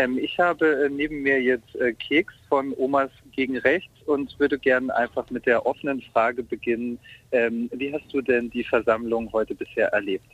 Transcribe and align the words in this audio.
Ähm, 0.00 0.16
ich 0.16 0.38
habe 0.38 0.84
äh, 0.84 0.88
neben 0.88 1.20
mir 1.20 1.42
jetzt 1.42 1.76
äh, 1.76 1.92
Keks 1.92 2.32
von 2.48 2.72
Omas 2.78 3.10
gegen 3.32 3.58
Rechts 3.58 3.92
und 4.06 4.38
würde 4.40 4.58
gerne 4.58 4.94
einfach 4.96 5.28
mit 5.28 5.44
der 5.44 5.66
offenen 5.66 6.00
Frage 6.00 6.42
beginnen. 6.42 6.98
Ähm, 7.32 7.68
wie 7.74 7.92
hast 7.92 8.10
du 8.12 8.22
denn 8.22 8.48
die 8.48 8.64
Versammlung 8.64 9.30
heute 9.32 9.54
bisher 9.54 9.88
erlebt? 9.88 10.24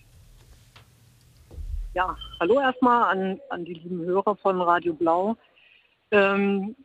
Ja, 1.94 2.16
hallo 2.38 2.60
erstmal 2.60 3.10
an, 3.10 3.40
an 3.48 3.64
die 3.64 3.74
lieben 3.74 4.04
Hörer 4.04 4.36
von 4.36 4.60
Radio 4.60 4.94
Blau. 4.94 5.36
Ähm, 6.12 6.76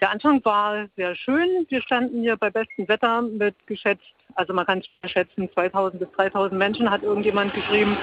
der 0.00 0.10
Anfang 0.12 0.44
war 0.44 0.86
sehr 0.94 1.16
schön. 1.16 1.66
Wir 1.68 1.82
standen 1.82 2.20
hier 2.20 2.36
bei 2.36 2.50
bestem 2.50 2.86
Wetter 2.86 3.22
mit 3.22 3.56
geschätzt, 3.66 4.14
also 4.34 4.52
man 4.52 4.66
kann 4.66 4.84
es 5.02 5.10
schätzen, 5.10 5.50
2000 5.52 5.98
bis 5.98 6.12
3000 6.12 6.56
Menschen 6.56 6.88
hat 6.88 7.02
irgendjemand 7.02 7.52
geschrieben. 7.54 7.96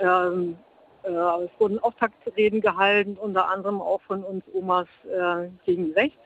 Ähm, 0.00 0.58
äh, 1.06 1.44
es 1.44 1.50
wurden 1.58 1.78
Auftaktreden 1.78 2.60
gehalten, 2.60 3.16
unter 3.16 3.48
anderem 3.48 3.80
auch 3.80 4.02
von 4.02 4.24
uns 4.24 4.44
Omas 4.52 4.88
äh, 5.04 5.48
gegen 5.64 5.92
rechts 5.92 6.18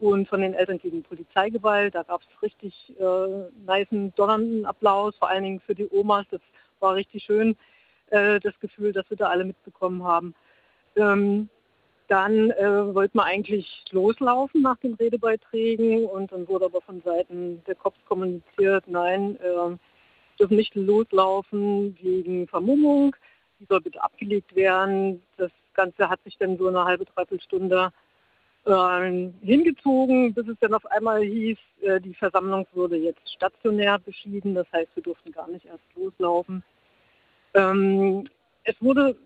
und 0.00 0.28
von 0.28 0.40
den 0.40 0.54
Eltern 0.54 0.78
gegen 0.78 1.02
Polizeigewalt. 1.02 1.94
Da 1.94 2.02
gab 2.02 2.22
es 2.22 2.42
richtig 2.42 2.94
äh, 2.98 3.50
niceen, 3.66 4.12
donnernden 4.16 4.66
Applaus, 4.66 5.16
vor 5.16 5.28
allen 5.28 5.44
Dingen 5.44 5.60
für 5.60 5.74
die 5.74 5.88
Omas. 5.90 6.26
Das 6.30 6.40
war 6.80 6.94
richtig 6.94 7.24
schön, 7.24 7.56
äh, 8.10 8.40
das 8.40 8.58
Gefühl, 8.60 8.92
dass 8.92 9.08
wir 9.10 9.16
da 9.16 9.28
alle 9.28 9.44
mitbekommen 9.44 10.02
haben. 10.02 10.34
Ähm, 10.96 11.48
dann 12.08 12.50
äh, 12.52 12.94
wollte 12.94 13.16
man 13.16 13.26
eigentlich 13.26 13.84
loslaufen 13.90 14.62
nach 14.62 14.78
den 14.78 14.94
Redebeiträgen 14.94 16.06
und 16.06 16.30
dann 16.30 16.48
wurde 16.48 16.66
aber 16.66 16.80
von 16.80 17.02
Seiten 17.02 17.62
der 17.66 17.74
Cops 17.74 17.98
kommuniziert, 18.06 18.84
nein, 18.86 19.36
äh, 19.40 19.76
dürfen 20.38 20.56
nicht 20.56 20.74
loslaufen 20.74 21.96
wegen 22.00 22.46
Vermummung, 22.46 23.16
die 23.60 23.66
soll 23.68 23.80
bitte 23.80 24.02
abgelegt 24.02 24.54
werden. 24.54 25.22
Das 25.36 25.50
Ganze 25.74 26.08
hat 26.08 26.22
sich 26.24 26.36
dann 26.38 26.58
so 26.58 26.68
eine 26.68 26.84
halbe, 26.84 27.04
dreiviertel 27.04 27.40
Stunde 27.40 27.92
äh, 28.64 29.30
hingezogen, 29.42 30.34
bis 30.34 30.48
es 30.48 30.56
dann 30.60 30.74
auf 30.74 30.86
einmal 30.86 31.22
hieß, 31.22 31.58
äh, 31.82 32.00
die 32.00 32.14
Versammlung 32.14 32.66
würde 32.72 32.96
jetzt 32.96 33.30
stationär 33.32 33.98
beschieden, 33.98 34.54
das 34.54 34.66
heißt, 34.72 34.90
wir 34.94 35.02
durften 35.02 35.32
gar 35.32 35.48
nicht 35.48 35.66
erst 35.66 35.84
loslaufen. 35.94 36.62
Ähm, 37.54 38.28
es 38.64 38.74
wurde 38.80 39.16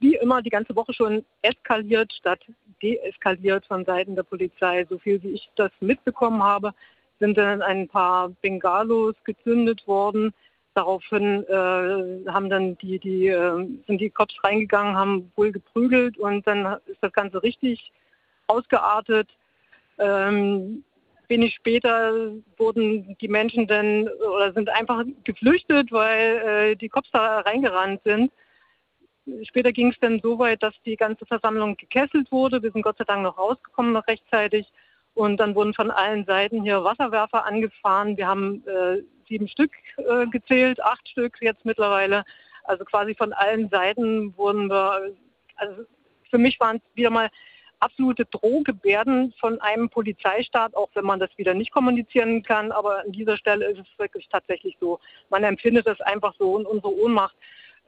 wie 0.00 0.16
immer 0.16 0.42
die 0.42 0.50
ganze 0.50 0.76
Woche 0.76 0.92
schon 0.92 1.24
eskaliert 1.42 2.12
statt 2.12 2.40
deeskaliert 2.82 3.66
von 3.66 3.84
Seiten 3.84 4.14
der 4.14 4.22
Polizei. 4.22 4.86
So 4.88 4.98
viel 4.98 5.22
wie 5.22 5.30
ich 5.30 5.48
das 5.56 5.70
mitbekommen 5.80 6.42
habe, 6.42 6.72
sind 7.20 7.36
dann 7.36 7.62
ein 7.62 7.88
paar 7.88 8.30
Bengalos 8.42 9.14
gezündet 9.24 9.86
worden. 9.86 10.32
Daraufhin 10.78 11.42
äh, 11.48 12.30
haben 12.30 12.48
dann 12.48 12.78
die, 12.78 13.00
die, 13.00 13.26
äh, 13.26 13.66
sind 13.88 14.00
die 14.00 14.10
Cops 14.10 14.36
reingegangen, 14.44 14.94
haben 14.94 15.32
wohl 15.34 15.50
geprügelt 15.50 16.16
und 16.18 16.46
dann 16.46 16.78
ist 16.86 16.98
das 17.00 17.12
Ganze 17.12 17.42
richtig 17.42 17.90
ausgeartet. 18.46 19.28
Ähm, 19.98 20.84
wenig 21.26 21.56
später 21.56 22.30
wurden 22.58 23.16
die 23.20 23.26
Menschen 23.26 23.66
dann 23.66 24.06
oder 24.06 24.52
sind 24.52 24.68
einfach 24.68 25.02
geflüchtet, 25.24 25.90
weil 25.90 26.36
äh, 26.46 26.76
die 26.76 26.88
Cops 26.88 27.10
da 27.10 27.40
reingerannt 27.40 28.00
sind. 28.04 28.30
Später 29.42 29.72
ging 29.72 29.88
es 29.88 29.98
dann 29.98 30.20
so 30.22 30.38
weit, 30.38 30.62
dass 30.62 30.74
die 30.86 30.94
ganze 30.94 31.26
Versammlung 31.26 31.76
gekesselt 31.76 32.30
wurde. 32.30 32.62
Wir 32.62 32.70
sind 32.70 32.82
Gott 32.82 32.98
sei 32.98 33.04
Dank 33.04 33.24
noch 33.24 33.36
rausgekommen, 33.36 33.94
noch 33.94 34.06
rechtzeitig. 34.06 34.68
Und 35.14 35.38
dann 35.38 35.56
wurden 35.56 35.74
von 35.74 35.90
allen 35.90 36.24
Seiten 36.24 36.62
hier 36.62 36.84
Wasserwerfer 36.84 37.44
angefahren. 37.44 38.16
Wir 38.16 38.28
haben 38.28 38.62
äh, 38.68 39.02
sieben 39.28 39.48
Stück 39.48 39.72
äh, 39.96 40.26
gezählt, 40.26 40.82
acht 40.82 41.08
Stück 41.08 41.36
jetzt 41.40 41.64
mittlerweile. 41.64 42.24
Also 42.64 42.84
quasi 42.84 43.14
von 43.14 43.32
allen 43.32 43.68
Seiten 43.70 44.36
wurden 44.36 44.68
wir, 44.68 45.14
also 45.56 45.82
für 46.30 46.38
mich 46.38 46.58
waren 46.60 46.76
es 46.76 46.82
wieder 46.94 47.10
mal 47.10 47.30
absolute 47.80 48.24
Drohgebärden 48.26 49.32
von 49.38 49.60
einem 49.60 49.88
Polizeistaat, 49.88 50.74
auch 50.74 50.90
wenn 50.94 51.04
man 51.04 51.20
das 51.20 51.30
wieder 51.36 51.54
nicht 51.54 51.70
kommunizieren 51.70 52.42
kann. 52.42 52.72
Aber 52.72 53.00
an 53.00 53.12
dieser 53.12 53.36
Stelle 53.36 53.66
ist 53.66 53.78
es 53.78 53.98
wirklich 53.98 54.28
tatsächlich 54.28 54.76
so. 54.80 54.98
Man 55.30 55.44
empfindet 55.44 55.86
es 55.86 56.00
einfach 56.00 56.34
so 56.38 56.56
und 56.56 56.66
unsere 56.66 56.94
Ohnmacht 56.94 57.36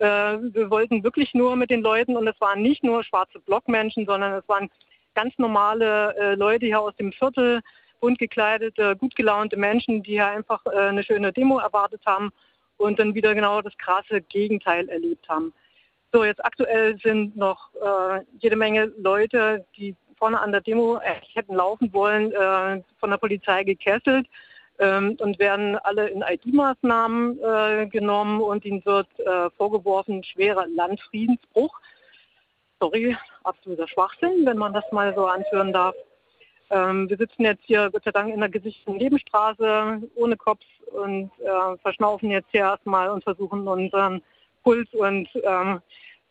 äh, 0.01 0.39
wir 0.55 0.71
wollten 0.71 1.05
wirklich 1.05 1.35
nur 1.35 1.57
mit 1.57 1.71
den 1.71 1.83
Leuten 1.83 2.17
und 2.17 2.27
es 2.27 2.41
waren 2.41 2.63
nicht 2.63 2.83
nur 2.83 3.05
schwarze 3.05 3.39
Blockmenschen, 3.39 4.07
sondern 4.07 4.33
es 4.33 4.49
waren 4.49 4.71
ganz 5.15 5.37
normale 5.39 6.17
äh, 6.17 6.35
Leute 6.35 6.67
hier 6.67 6.81
aus 6.81 6.97
dem 6.97 7.13
Viertel, 7.13 7.61
bunt 8.01 8.19
gekleidete, 8.19 8.97
gut 8.97 9.15
gelaunte 9.15 9.57
Menschen, 9.57 10.03
die 10.03 10.13
hier 10.13 10.27
einfach 10.27 10.65
äh, 10.67 10.77
eine 10.77 11.03
schöne 11.03 11.33
Demo 11.33 11.59
erwartet 11.59 12.03
haben 12.07 12.31
und 12.77 12.99
dann 12.99 13.15
wieder 13.15 13.35
genau 13.35 13.61
das 13.61 13.77
krasse 13.79 14.21
Gegenteil 14.23 14.89
erlebt 14.89 15.29
haben. 15.29 15.53
So, 16.13 16.25
jetzt 16.25 16.45
aktuell 16.45 16.99
sind 16.99 17.37
noch 17.37 17.71
äh, 17.75 18.23
jede 18.39 18.57
Menge 18.57 18.93
Leute, 18.99 19.65
die 19.77 19.95
vorne 20.17 20.41
an 20.41 20.53
der 20.53 20.61
Demo 20.61 21.01
hätten 21.01 21.55
laufen 21.55 21.93
wollen, 21.93 22.33
äh, 22.33 22.83
von 22.99 23.11
der 23.11 23.17
Polizei 23.17 23.65
gekesselt 23.65 24.27
ähm, 24.81 25.17
und 25.21 25.39
werden 25.39 25.77
alle 25.79 26.09
in 26.09 26.23
ID-Maßnahmen 26.23 27.39
äh, 27.41 27.87
genommen 27.87 28.41
und 28.41 28.65
ihnen 28.65 28.85
wird 28.85 29.09
äh, 29.21 29.51
vorgeworfen 29.57 30.25
schwerer 30.25 30.67
Landfriedensbruch. 30.67 31.79
Sorry, 32.81 33.17
absoluter 33.45 33.87
Schwachsinn, 33.87 34.47
wenn 34.47 34.59
man 34.59 34.73
das 34.73 34.85
mal 34.91 35.15
so 35.15 35.27
anführen 35.27 35.73
darf. 35.73 35.95
Ähm, 36.71 37.09
wir 37.09 37.17
sitzen 37.17 37.43
jetzt 37.43 37.65
hier 37.65 37.91
Gott 37.91 38.05
sei 38.05 38.13
Dank 38.13 38.33
in 38.33 38.41
der 38.41 38.49
gesicherten 38.49 38.97
Nebenstraße 38.97 40.03
ohne 40.15 40.37
Kopf 40.37 40.63
und 40.93 41.31
äh, 41.41 41.77
verschnaufen 41.83 42.31
jetzt 42.31 42.49
hier 42.53 42.61
erstmal 42.61 43.11
und 43.11 43.25
versuchen 43.25 43.67
unseren 43.67 44.23
Puls 44.63 44.89
und 44.93 45.29
ähm, 45.43 45.81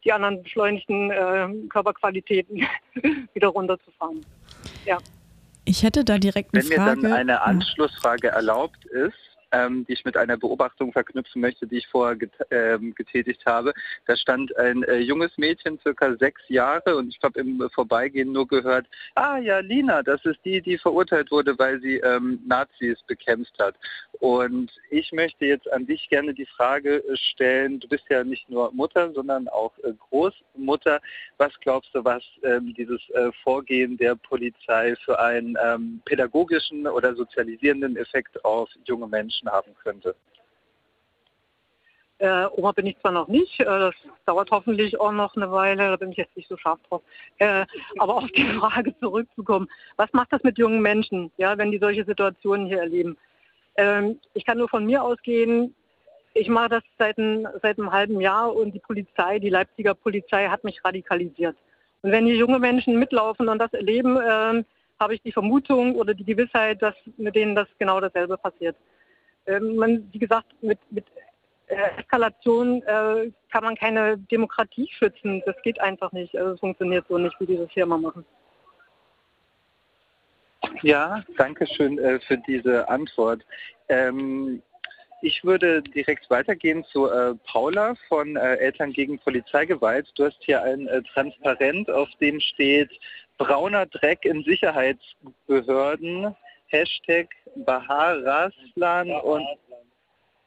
die 0.04 0.14
anderen 0.14 0.42
beschleunigten 0.42 1.12
äh, 1.12 1.48
Körperqualitäten 1.70 2.66
wieder 3.34 3.48
runterzufahren. 3.50 4.26
Ja. 4.86 4.98
Ich 5.66 5.84
hätte 5.84 6.06
da 6.06 6.18
direkt 6.18 6.54
eine 6.54 6.64
Wenn 6.64 6.78
Frage. 6.78 6.92
Wenn 6.92 7.02
mir 7.02 7.10
dann 7.10 7.20
eine 7.20 7.42
Anschlussfrage 7.42 8.30
erlaubt 8.30 8.86
ist, 8.86 9.14
ähm, 9.52 9.86
die 9.86 9.94
ich 9.94 10.06
mit 10.06 10.18
einer 10.18 10.38
Beobachtung 10.38 10.92
verknüpfen 10.92 11.42
möchte, 11.42 11.68
die 11.68 11.78
ich 11.78 11.88
vorher 11.88 12.16
get 12.16 12.32
ähm, 12.52 12.94
getätigt 12.96 13.46
habe. 13.46 13.74
Da 14.06 14.16
stand 14.16 14.56
ein 14.58 14.84
äh, 14.84 14.98
junges 14.98 15.38
Mädchen, 15.38 15.80
circa 15.80 16.16
sechs 16.16 16.42
Jahre, 16.48 16.96
und 16.96 17.10
ich 17.10 17.20
habe 17.24 17.40
im 17.40 17.70
Vorbeigehen 17.74 18.32
nur 18.32 18.48
gehört, 18.48 18.88
ah 19.16 19.38
ja, 19.38 19.60
Lina, 19.60 20.04
das 20.04 20.24
ist 20.26 20.40
die, 20.46 20.62
die 20.62 20.78
verurteilt 20.78 21.32
wurde, 21.32 21.58
weil 21.58 21.80
sie 21.82 21.98
ähm, 21.98 22.40
Nazis 22.46 23.02
bekämpft 23.08 23.58
hat. 23.60 23.76
Und 24.20 24.72
ich 24.90 25.12
möchte 25.12 25.46
jetzt 25.46 25.72
an 25.72 25.86
dich 25.86 26.10
gerne 26.10 26.34
die 26.34 26.46
Frage 26.46 27.04
stellen, 27.14 27.80
du 27.80 27.88
bist 27.88 28.06
ja 28.10 28.24
nicht 28.24 28.50
nur 28.50 28.72
Mutter, 28.74 29.12
sondern 29.14 29.48
auch 29.48 29.78
äh, 29.84 29.94
Großmutter. 30.10 31.00
Was 31.38 31.54
glaubst 31.62 31.94
du, 31.94 32.04
was 32.04 32.24
ähm, 32.44 32.74
dieses 32.76 33.02
äh, 33.12 33.32
Vorgehen 33.44 33.98
der 33.98 34.16
Polizei 34.16 34.96
für 35.04 35.20
einen 35.20 35.58
ähm, 35.64 36.02
pädagogischen 36.06 36.88
oder 36.88 37.16
sozialisierenden 37.16 37.96
Effekt 37.98 38.44
auf 38.44 38.70
junge 38.86 39.08
Menschen 39.08 39.39
Menschen 39.40 39.50
haben 39.50 39.76
könnte? 39.84 40.16
Äh, 42.18 42.48
Oma 42.58 42.74
bin 42.74 42.86
ich 42.86 43.00
zwar 43.00 43.14
noch 43.14 43.30
nicht, 43.30 43.62
äh, 43.62 43.66
das 43.66 43.96
dauert 44.26 44.52
hoffentlich 44.52 45.00
auch 45.00 45.14
noch 45.14 45.38
eine 45.38 45.50
Weile, 45.52 45.90
da 45.90 45.96
bin 45.96 46.12
ich 46.12 46.18
jetzt 46.18 46.36
nicht 46.36 46.50
so 46.50 46.58
scharf 46.58 46.80
drauf. 46.90 47.02
Äh, 47.38 47.66
aber 47.98 48.18
auf 48.18 48.32
die 48.32 48.44
Frage 48.60 48.94
zurückzukommen, 49.00 49.70
was 49.96 50.12
macht 50.12 50.34
das 50.34 50.44
mit 50.44 50.58
jungen 50.58 50.82
Menschen, 50.82 51.32
ja, 51.38 51.58
wenn 51.58 51.72
die 51.72 51.78
solche 51.78 52.04
Situationen 52.04 52.68
hier 52.68 52.80
erleben? 52.80 53.18
Ähm, 53.78 54.20
ich 54.34 54.46
kann 54.46 54.58
nur 54.58 54.68
von 54.68 54.86
mir 54.86 55.02
ausgehen, 55.02 55.74
ich 56.34 56.50
mache 56.50 56.70
das 56.70 56.84
seit, 56.98 57.18
ein, 57.18 57.48
seit 57.62 57.80
einem 57.80 57.92
halben 57.92 58.20
Jahr 58.20 58.54
und 58.54 58.74
die 58.74 58.80
Polizei, 58.80 59.40
die 59.40 59.50
Leipziger 59.50 59.94
Polizei 59.94 60.48
hat 60.48 60.66
mich 60.66 60.84
radikalisiert. 60.84 61.56
Und 62.02 62.12
wenn 62.12 62.26
hier 62.26 62.36
junge 62.36 62.60
Menschen 62.60 63.00
mitlaufen 63.00 63.48
und 63.48 63.60
das 63.60 63.74
erleben, 63.74 64.18
äh, 64.18 64.64
habe 65.00 65.16
ich 65.16 65.22
die 65.22 65.32
Vermutung 65.32 65.96
oder 65.96 66.14
die 66.14 66.26
Gewissheit, 66.26 66.82
dass 66.82 66.96
mit 67.16 67.36
denen 67.36 67.56
das 67.56 67.68
genau 67.78 68.02
dasselbe 68.02 68.38
passiert. 68.38 68.76
Ähm, 69.50 69.76
man, 69.76 70.08
wie 70.12 70.20
gesagt, 70.20 70.48
mit, 70.62 70.80
mit 70.92 71.06
äh, 71.68 72.00
Eskalation 72.00 72.84
äh, 72.84 73.32
kann 73.52 73.64
man 73.64 73.76
keine 73.76 74.18
Demokratie 74.18 74.88
schützen. 74.92 75.42
Das 75.46 75.56
geht 75.64 75.80
einfach 75.82 76.12
nicht. 76.12 76.36
Also 76.36 76.54
es 76.54 76.60
funktioniert 76.60 77.06
so 77.10 77.18
nicht, 77.18 77.40
wie 77.40 77.48
die 77.48 77.58
das 77.58 77.70
hier 77.72 77.84
immer 77.84 77.98
machen. 77.98 78.26
Ja, 80.82 81.24
danke 81.38 81.66
schön 81.68 81.98
äh, 82.00 82.20
für 82.20 82.38
diese 82.38 82.88
Antwort. 82.90 83.46
Ähm, 83.88 84.62
ich 85.22 85.44
würde 85.44 85.82
direkt 85.82 86.30
weitergehen 86.30 86.86
zu 86.86 87.10
äh, 87.10 87.36
Paula 87.46 87.96
von 88.08 88.38
äh, 88.38 88.56
Eltern 88.56 88.94
gegen 88.94 89.20
Polizeigewalt. 89.20 90.10
Du 90.16 90.26
hast 90.26 90.38
hier 90.42 90.64
ein 90.64 90.88
äh, 90.88 91.02
Transparent, 91.14 91.90
auf 91.90 92.10
dem 92.22 92.40
steht 92.40 92.92
brauner 93.38 93.86
Dreck 93.88 94.26
in 94.26 94.44
Sicherheitsbehörden 94.44 96.36
Hashtag 96.70 97.30
Bahar 97.56 98.52
und 99.24 99.48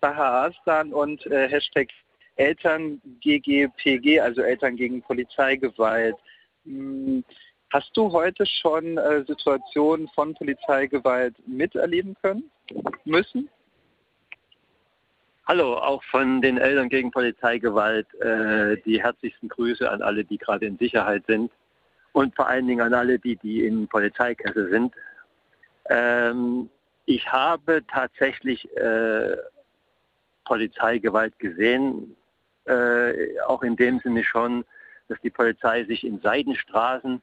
Bahar 0.01 0.53
und 0.93 1.27
äh, 1.27 1.49
Hashtag 1.49 1.89
Eltern 2.37 3.01
GGPG, 3.21 4.21
also 4.21 4.43
Eltern 4.43 4.77
gegen 4.77 5.03
Polizeigewalt. 5.03 6.17
Hm, 6.65 7.25
hast 7.73 7.91
du 7.95 8.11
heute 8.13 8.47
schon 8.47 8.99
äh, 8.99 9.25
Situationen 9.27 10.09
von 10.09 10.35
Polizeigewalt 10.35 11.35
miterleben 11.47 12.17
können, 12.23 12.51
müssen? 13.05 13.49
Hallo, 15.47 15.75
auch 15.77 16.03
von 16.05 16.41
den 16.41 16.57
Eltern 16.57 16.89
gegen 16.89 17.11
Polizeigewalt 17.11 18.07
äh, 18.21 18.77
die 18.83 19.03
herzlichsten 19.03 19.49
Grüße 19.49 19.91
an 19.91 20.01
alle, 20.01 20.25
die 20.25 20.39
gerade 20.39 20.67
in 20.67 20.79
Sicherheit 20.79 21.25
sind 21.27 21.51
und 22.13 22.35
vor 22.37 22.47
allen 22.47 22.67
Dingen 22.67 22.81
an 22.81 22.95
alle, 22.95 23.19
die, 23.19 23.37
die 23.37 23.67
in 23.67 23.89
Polizeikesse 23.89 24.71
sind. 24.71 24.95
Ähm, 25.93 26.71
ich 27.05 27.31
habe 27.31 27.83
tatsächlich 27.87 28.65
äh, 28.77 29.37
Polizeigewalt 30.45 31.39
gesehen, 31.39 32.17
äh, 32.65 33.39
auch 33.47 33.63
in 33.63 33.77
dem 33.77 34.01
Sinne 34.01 34.25
schon, 34.25 34.65
dass 35.09 35.21
die 35.21 35.31
Polizei 35.31 35.85
sich 35.85 36.05
in 36.05 36.21
Seidenstraßen 36.21 37.21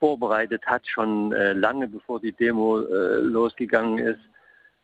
vorbereitet 0.00 0.66
hat, 0.66 0.86
schon 0.86 1.32
äh, 1.32 1.52
lange 1.52 1.88
bevor 1.88 2.20
die 2.20 2.32
Demo 2.32 2.80
äh, 2.80 3.18
losgegangen 3.20 3.98
ist 3.98 4.20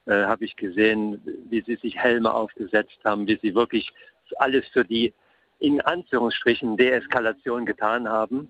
äh, 0.06 0.24
habe 0.24 0.44
ich 0.44 0.56
gesehen, 0.56 1.20
wie 1.48 1.62
sie 1.62 1.76
sich 1.76 1.96
Helme 1.96 2.32
aufgesetzt 2.32 2.98
haben, 3.04 3.26
wie 3.26 3.38
sie 3.40 3.54
wirklich 3.54 3.90
alles 4.36 4.66
für 4.68 4.84
die 4.84 5.14
in 5.58 5.80
Anführungsstrichen 5.80 6.76
Deeskalation 6.76 7.64
getan 7.66 8.08
haben. 8.08 8.48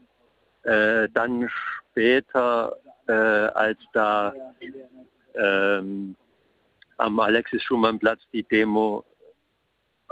Äh, 0.62 1.08
dann 1.12 1.50
später, 1.50 2.76
äh, 3.08 3.12
als 3.12 3.78
da 3.92 4.32
ähm, 5.34 6.16
am 6.98 7.20
Alexis-Schumann-Platz 7.20 8.20
die 8.32 8.42
Demo 8.44 9.04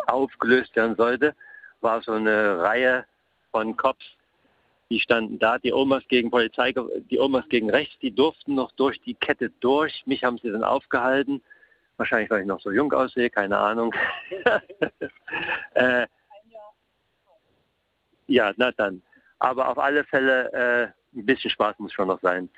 aufgelöst 0.07 0.75
werden 0.77 0.97
sollte, 0.97 1.35
war 1.81 2.03
so 2.03 2.13
eine 2.13 2.59
Reihe 2.59 3.05
von 3.51 3.77
Cops 3.77 4.05
die 4.91 4.99
standen 4.99 5.39
da, 5.39 5.59
die 5.59 5.73
Omas 5.73 6.03
gegen 6.09 6.31
Polizei, 6.31 6.75
die 7.11 7.21
Omas 7.21 7.49
gegen 7.49 7.71
rechts, 7.71 7.97
die 8.01 8.13
durften 8.13 8.57
noch 8.57 8.73
durch 8.73 9.01
die 9.03 9.15
Kette 9.15 9.51
durch. 9.61 10.03
Mich 10.05 10.25
haben 10.25 10.39
sie 10.39 10.51
dann 10.51 10.65
aufgehalten. 10.65 11.41
Wahrscheinlich, 11.97 12.29
weil 12.31 12.41
ich 12.41 12.47
noch 12.47 12.61
so 12.61 12.73
jung 12.73 12.93
aussehe, 12.93 13.31
keine 13.31 13.57
Ahnung. 13.57 13.95
äh, 15.75 16.07
ja, 18.27 18.53
na 18.57 18.73
dann. 18.73 19.03
Aber 19.41 19.69
auf 19.69 19.79
alle 19.79 20.05
Fälle, 20.05 20.53
äh, 20.53 21.19
ein 21.19 21.27
bisschen 21.27 21.51
Spaß 21.51 21.79
muss 21.79 21.93
schon 21.93 22.09
noch 22.09 22.21
sein. 22.21 22.49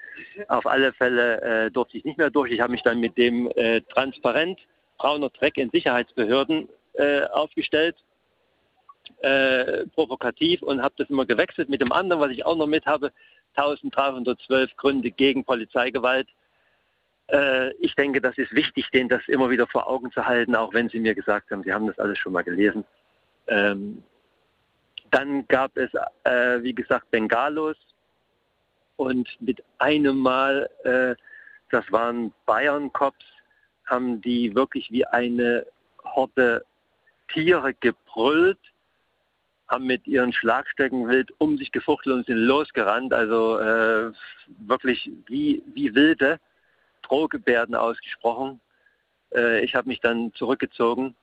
Auf 0.49 0.67
alle 0.67 0.93
Fälle 0.93 1.41
äh, 1.41 1.71
durfte 1.71 1.97
ich 1.97 2.05
nicht 2.05 2.19
mehr 2.19 2.31
durch. 2.31 2.53
Ich 2.53 2.61
habe 2.61 2.73
mich 2.73 2.83
dann 2.83 3.01
mit 3.01 3.17
dem 3.17 3.51
äh, 3.57 3.81
transparent 3.81 4.61
brauner 4.99 5.31
Dreck 5.31 5.57
in 5.57 5.71
Sicherheitsbehörden 5.71 6.69
äh, 6.95 7.23
aufgestellt 7.25 7.97
äh, 9.21 9.87
provokativ 9.95 10.63
und 10.63 10.83
habe 10.83 10.95
das 10.97 11.11
immer 11.11 11.27
gewechselt 11.27 11.69
mit 11.69 11.81
dem 11.81 11.93
anderen, 11.93 12.21
was 12.21 12.31
ich 12.31 12.45
auch 12.45 12.57
noch 12.57 12.67
mit 12.67 12.87
habe, 12.87 13.13
1312 13.55 14.77
Gründe 14.77 15.11
gegen 15.11 15.45
Polizeigewalt. 15.45 16.29
Äh, 17.29 17.73
ich 17.75 17.95
denke, 17.95 18.21
das 18.21 18.37
ist 18.39 18.53
wichtig, 18.53 18.91
denen 18.91 19.09
das 19.09 19.23
immer 19.29 19.51
wieder 19.51 19.67
vor 19.67 19.89
Augen 19.89 20.11
zu 20.13 20.27
halten, 20.27 20.57
auch 20.57 20.73
wenn 20.73 20.89
sie 20.89 21.01
mir 21.01 21.15
gesagt 21.15 21.51
haben, 21.51 21.63
sie 21.63 21.73
haben 21.73 21.87
das 21.87 21.99
alles 21.99 22.19
schon 22.19 22.33
mal 22.33 22.43
gelesen. 22.43 22.85
Ähm, 23.47 24.03
dann 25.13 25.47
gab 25.47 25.77
es, 25.77 25.91
äh, 26.25 26.63
wie 26.63 26.75
gesagt, 26.75 27.11
Bengalos 27.11 27.77
und 28.97 29.29
mit 29.41 29.63
einem 29.79 30.19
Mal, 30.19 30.69
äh, 30.85 31.15
das 31.71 31.91
waren 31.93 32.33
Bayern-Cops, 32.47 33.25
haben 33.87 34.21
die 34.23 34.55
wirklich 34.55 34.91
wie 34.91 35.07
eine 35.07 35.67
Horde 36.03 36.65
Tiere 37.29 37.75
gebrüllt 37.75 38.59
haben 39.69 39.87
mit 39.87 40.07
ihren 40.07 40.33
Schlagstöcken 40.33 41.09
wild 41.09 41.33
um 41.39 41.57
sich 41.57 41.73
gefuchtelt 41.73 42.15
und 42.15 42.27
sind 42.27 42.39
losgerannt. 42.39 43.13
Also 43.13 43.59
äh, 43.59 44.13
wirklich 44.67 45.11
wie, 45.27 45.63
wie 45.75 45.95
wilde 45.95 46.39
Drohgebärden 47.03 47.75
ausgesprochen. 47.75 48.61
Äh, 49.35 49.65
ich 49.65 49.75
habe 49.75 49.89
mich 49.89 50.01
dann 50.01 50.33
zurückgezogen. 50.35 51.15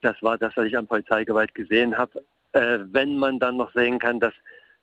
Das 0.00 0.20
war 0.22 0.38
das, 0.38 0.56
was 0.56 0.66
ich 0.66 0.76
an 0.76 0.88
Polizeigewalt 0.88 1.54
gesehen 1.54 1.96
habe. 1.96 2.24
Äh, 2.52 2.80
wenn 2.90 3.16
man 3.16 3.38
dann 3.38 3.56
noch 3.56 3.72
sehen 3.72 3.98
kann, 3.98 4.20
dass 4.20 4.34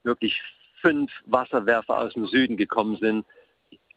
wirklich 0.04 0.42
fünf 0.82 1.12
Wasserwerfer 1.26 1.98
aus 1.98 2.14
dem 2.14 2.26
Süden 2.26 2.58
gekommen 2.58 2.98
sind, 2.98 3.26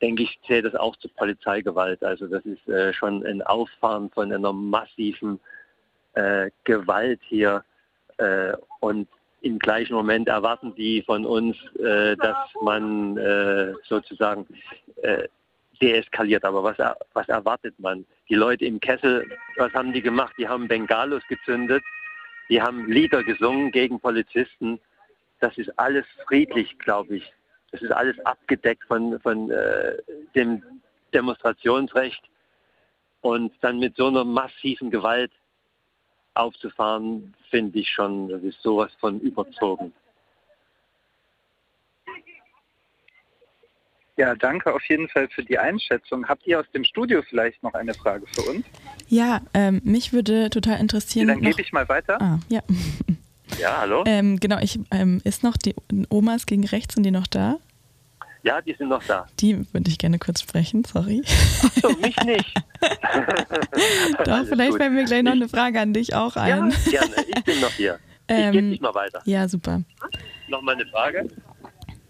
denke 0.01 0.25
ich, 0.25 0.39
zählt 0.47 0.65
das 0.65 0.75
auch 0.75 0.97
zur 0.97 1.13
Polizeigewalt. 1.15 2.03
Also 2.03 2.27
das 2.27 2.45
ist 2.45 2.69
äh, 2.69 2.93
schon 2.93 3.25
ein 3.25 3.41
Auffahren 3.43 4.11
von 4.11 4.33
einer 4.33 4.53
massiven 4.53 5.39
äh, 6.15 6.51
Gewalt 6.65 7.21
hier 7.23 7.65
äh, 8.19 8.53
und 8.81 9.09
im 9.41 9.59
gleichen 9.59 9.95
Moment 9.95 10.29
erwarten 10.29 10.75
die 10.75 11.03
von 11.03 11.25
uns, 11.25 11.57
äh, 11.77 12.17
dass 12.17 12.37
man 12.61 13.17
äh, 13.17 13.73
sozusagen 13.89 14.47
deeskaliert. 15.81 16.45
Aber 16.45 16.63
was, 16.63 16.77
was 17.13 17.29
erwartet 17.29 17.75
man? 17.79 18.05
Die 18.29 18.37
Leute 18.37 18.65
im 18.67 18.79
Kessel, 18.79 19.29
was 19.57 19.73
haben 19.73 19.93
die 19.93 20.03
gemacht? 20.03 20.33
Die 20.39 20.47
haben 20.47 20.69
Bengalos 20.69 21.23
gezündet, 21.29 21.83
die 22.49 22.61
haben 22.61 22.91
Lieder 22.91 23.23
gesungen 23.23 23.71
gegen 23.71 24.01
Polizisten. 24.01 24.81
Das 25.41 25.57
ist 25.59 25.77
alles 25.79 26.07
friedlich, 26.27 26.79
glaube 26.79 27.17
ich. 27.17 27.33
Das 27.71 27.83
ist 27.83 27.91
alles 27.91 28.19
abgedeckt 28.27 28.85
von, 28.85 29.19
von 29.21 29.51
äh, 29.51 29.97
dem 30.35 30.63
Demonstrationsrecht. 31.15 32.23
Und 33.23 33.53
dann 33.61 33.79
mit 33.79 33.97
so 33.97 34.09
einer 34.09 34.25
massiven 34.25 34.91
Gewalt 34.91 35.33
aufzufahren, 36.35 37.35
finde 37.51 37.79
ich 37.79 37.89
schon, 37.89 38.29
das 38.29 38.43
ist 38.43 38.61
sowas 38.63 38.93
von 39.01 39.21
überzogen. 39.21 39.93
Ja, 44.17 44.35
danke 44.35 44.75
auf 44.75 44.83
jeden 44.89 45.09
Fall 45.09 45.29
für 45.29 45.43
die 45.43 45.59
Einschätzung. 45.59 46.29
Habt 46.29 46.47
ihr 46.47 46.61
aus 46.61 46.67
dem 46.75 46.85
Studio 46.85 47.23
vielleicht 47.23 47.63
noch 47.63 47.73
eine 47.73 47.95
Frage 47.95 48.27
für 48.27 48.43
uns? 48.43 48.67
Ja, 49.09 49.41
ähm, 49.55 49.81
mich 49.85 50.13
würde 50.13 50.51
total 50.51 50.81
interessieren. 50.81 51.29
Ja, 51.29 51.35
dann 51.35 51.43
gebe 51.43 51.61
ich 51.61 51.73
mal 51.73 51.89
weiter. 51.89 52.21
Ah, 52.21 52.39
ja. 52.49 52.61
Ja, 53.59 53.79
hallo? 53.81 54.05
Ähm, 54.07 54.39
genau, 54.39 54.59
ich, 54.61 54.79
ähm, 54.91 55.21
ist 55.25 55.43
noch 55.43 55.57
die 55.57 55.75
Omas 56.11 56.47
gegen 56.47 56.67
rechts, 56.67 56.95
sind 56.95 57.05
die 57.05 57.11
noch 57.11 57.27
da? 57.27 57.57
Ja, 58.43 58.61
die 58.61 58.75
sind 58.75 58.89
noch 58.89 59.05
da. 59.05 59.27
Die 59.41 59.73
würde 59.73 59.89
ich 59.89 59.99
gerne 59.99 60.19
kurz 60.19 60.41
sprechen, 60.43 60.85
sorry. 60.85 61.23
Achso, 61.63 61.91
mich 62.01 62.17
nicht. 62.25 62.55
Doch, 64.25 64.45
vielleicht 64.47 64.77
fällt 64.77 64.93
mir 64.93 65.05
gleich 65.05 65.23
noch 65.23 65.33
eine 65.33 65.49
Frage 65.49 65.81
an 65.81 65.95
dich 65.95 66.15
auch 66.15 66.35
ein. 66.37 66.73
Ja, 66.91 67.01
gerne. 67.01 67.15
Ich 67.29 67.45
bin 67.45 67.61
noch 67.61 67.71
hier. 67.71 68.01
Ich 68.27 68.35
ähm, 68.37 68.53
gebe 68.53 68.71
dich 68.71 68.81
mal 68.81 68.95
weiter. 68.95 69.23
Ja, 69.27 69.47
super. 69.47 69.83
Nochmal 70.49 70.75
eine 70.75 70.87
Frage? 70.87 71.29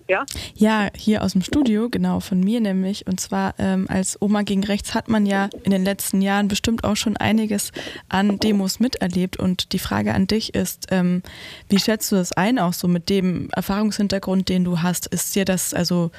Ja? 0.09 0.25
Ja, 0.55 0.89
hier 0.97 1.23
aus 1.23 1.33
dem 1.33 1.43
Studio, 1.43 1.89
genau, 1.91 2.21
von 2.21 2.41
mir 2.41 2.61
nämlich. 2.61 3.07
Und 3.07 3.21
zwar 3.21 3.55
ähm, 3.59 3.87
als 3.89 4.21
Oma 4.21 4.43
gegen 4.43 4.65
Rechts 4.65 4.95
hat 4.95 5.09
man 5.09 5.27
ja 5.27 5.49
in 5.65 5.71
den 5.71 5.85
letzten 5.85 6.21
Jahren 6.23 6.49
bestimmt 6.49 6.85
auch 6.85 6.97
schon 6.97 7.17
einiges 7.17 7.73
an 8.09 8.39
Demos 8.39 8.81
miterlebt. 8.81 9.37
Und 9.37 9.73
die 9.73 9.79
Frage 9.79 10.15
an 10.15 10.27
dich 10.27 10.55
ist, 10.55 10.89
ähm, 10.91 11.23
wie 11.69 11.79
schätzt 11.79 12.11
du 12.13 12.17
das 12.17 12.33
ein, 12.33 12.59
auch 12.59 12.73
so 12.73 12.89
mit 12.89 13.09
dem 13.09 13.49
Erfahrungshintergrund, 13.51 14.49
den 14.49 14.65
du 14.65 14.83
hast? 14.83 15.07
Ist 15.07 15.35
dir 15.35 15.45
das, 15.45 15.75
also, 15.75 16.11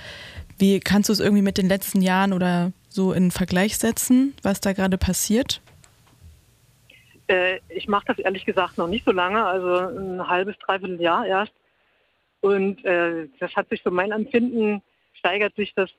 wie 0.58 0.80
kannst 0.80 1.10
du 1.10 1.14
es 1.14 1.20
irgendwie 1.20 1.44
mit 1.44 1.58
den 1.58 1.68
letzten 1.68 2.02
Jahren 2.02 2.34
oder 2.34 2.72
so 2.90 3.12
in 3.12 3.32
Vergleich 3.32 3.78
setzen, 3.78 4.34
was 4.44 4.62
da 4.62 4.74
gerade 4.74 4.98
passiert? 4.98 5.62
Äh, 7.28 7.60
ich 7.70 7.88
mache 7.88 8.06
das 8.08 8.20
ehrlich 8.20 8.46
gesagt 8.46 8.78
noch 8.78 8.88
nicht 8.88 9.06
so 9.06 9.12
lange, 9.12 9.44
also 9.44 9.98
ein 9.98 10.28
halbes, 10.28 10.56
dreiviertel 10.60 11.02
Jahr 11.02 11.26
erst. 11.26 11.54
Und 12.44 12.84
äh, 12.84 13.30
das 13.40 13.56
hat 13.56 13.70
sich 13.70 13.82
für 13.82 13.90
mein 13.90 14.12
Empfinden, 14.12 14.82
steigert 15.14 15.56
sich 15.56 15.74
das 15.76 15.90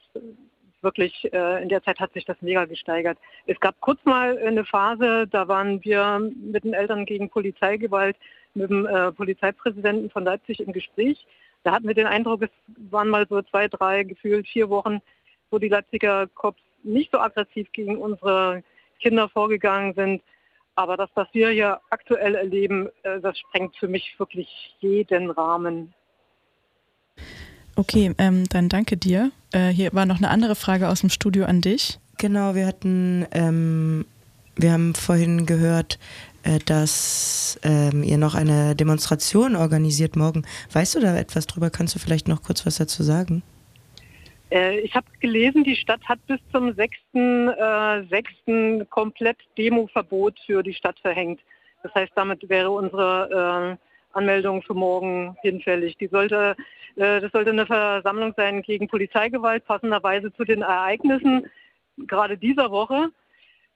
wirklich, 0.83 1.33
äh, 1.33 1.63
in 1.63 1.71
der 1.71 1.83
Zeit 1.83 1.99
hat 2.01 2.13
sich 2.13 2.27
das 2.27 2.37
mega 2.43 2.67
gesteigert. 2.67 3.17
Es 3.47 3.59
gab 3.61 3.81
kurz 3.81 3.99
mal 4.05 4.37
eine 4.37 4.67
Phase, 4.67 5.27
da 5.27 5.49
waren 5.49 5.83
wir 5.83 6.19
mit 6.19 6.65
den 6.65 6.75
Eltern 6.75 7.07
gegen 7.07 7.31
Polizeigewalt 7.31 8.19
mit 8.53 8.69
dem 8.69 8.85
äh, 8.85 9.11
Polizeipräsidenten 9.13 10.11
von 10.11 10.25
Leipzig 10.25 10.61
im 10.61 10.75
Gespräch. 10.75 11.27
Da 11.63 11.73
hatten 11.73 11.89
wir 11.89 11.95
den 11.95 12.07
Eindruck, 12.07 12.43
es 12.43 12.51
waren 12.91 13.09
mal 13.09 13.27
so 13.27 13.41
zwei, 13.41 13.67
drei, 13.67 14.03
gefühlt 14.03 14.47
vier 14.47 14.69
Wochen, 14.69 15.01
wo 15.51 15.59
die 15.59 15.71
Leipziger 15.71 16.27
Cops 16.35 16.61
nicht 16.83 17.11
so 17.11 17.21
aggressiv 17.21 17.73
gegen 17.73 17.97
unsere 17.97 18.63
Kinder 19.01 19.31
vorgegangen 19.31 19.95
sind. 19.95 20.23
Aber 20.75 20.99
das, 20.99 21.09
was 21.15 21.27
wir 21.33 21.49
hier 21.49 21.81
aktuell 21.89 22.35
erleben, 22.35 22.91
äh, 23.03 23.19
das 23.19 23.39
sprengt 23.39 23.75
für 23.77 23.89
mich 23.89 24.15
wirklich 24.19 24.77
jeden 24.81 25.31
Rahmen. 25.31 25.95
Okay, 27.77 28.15
ähm, 28.19 28.45
dann 28.51 28.69
danke 28.69 28.97
dir. 28.97 29.33
Äh, 29.53 29.69
hier 29.69 29.93
war 29.93 30.07
noch 30.07 30.19
eine 30.19 30.31
andere 30.31 30.55
Frage 30.55 30.89
aus 30.89 31.01
dem 31.01 31.11
Studio 31.11 31.45
an 31.45 31.61
dich. 31.61 31.99
Genau, 32.19 32.55
wir 32.55 32.67
hatten, 32.67 33.27
ähm, 33.33 34.07
wir 34.57 34.73
haben 34.73 34.95
vorhin 34.95 35.47
gehört, 35.47 35.99
äh, 36.45 36.59
dass 36.65 37.59
ähm, 37.65 38.05
ihr 38.05 38.19
noch 38.19 38.35
eine 38.35 38.77
Demonstration 38.77 39.57
organisiert 39.57 40.15
morgen. 40.15 40.45
Weißt 40.73 40.95
du 40.95 41.01
da 41.01 41.17
etwas 41.17 41.47
drüber? 41.47 41.71
Kannst 41.71 41.95
du 41.95 41.99
vielleicht 41.99 42.29
noch 42.29 42.43
kurz 42.43 42.65
was 42.65 42.77
dazu 42.77 43.03
sagen? 43.03 43.43
Äh, 44.51 44.81
ich 44.81 44.95
habe 44.95 45.07
gelesen, 45.21 45.65
die 45.65 45.77
Stadt 45.77 46.03
hat 46.05 46.25
bis 46.27 46.39
zum 46.53 46.69
6.6. 46.69 48.15
Äh, 48.47 48.85
komplett 48.87 49.39
Demoverbot 49.59 50.39
für 50.47 50.63
die 50.63 50.75
Stadt 50.75 50.99
verhängt. 51.01 51.41
Das 51.83 51.95
heißt, 51.95 52.13
damit 52.15 52.49
wäre 52.49 52.71
unsere 52.71 53.77
äh, 53.77 54.17
Anmeldung 54.17 54.63
für 54.63 54.75
morgen 54.75 55.37
hinfällig. 55.43 55.97
Die 55.99 56.07
sollte, 56.07 56.55
äh, 56.57 56.63
das 56.97 57.33
sollte 57.33 57.51
eine 57.51 57.67
Versammlung 57.67 58.35
sein 58.37 58.63
gegen 58.63 58.89
Polizeigewalt, 58.89 59.65
passenderweise 59.65 60.33
zu 60.33 60.45
den 60.45 60.63
Ereignissen 60.63 61.47
gerade 61.99 62.37
dieser 62.37 62.71
Woche. 62.71 63.11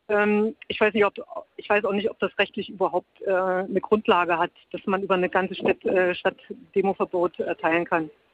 Ähm, 0.09 0.57
ich 0.69 0.81
weiß 0.81 0.95
nicht, 0.95 1.05
ob 1.05 1.15
ich 1.57 1.69
weiß 1.69 1.85
auch 1.85 1.93
nicht, 1.93 2.11
ob 2.11 2.19
das 2.19 2.37
rechtlich 2.39 2.71
überhaupt 2.71 3.21
äh, 3.23 3.31
eine 3.31 3.81
Grundlage 3.81 4.39
hat, 4.39 4.53
dass 4.73 4.85
man 4.87 5.03
über 5.03 5.15
eine 5.15 5.29
ganze 5.29 5.55
Stadt, 5.55 5.85
äh, 5.85 6.15
Stadt 6.15 6.37
Demoverbot 6.75 7.39
erteilen 7.41 7.85
kann. 7.85 8.11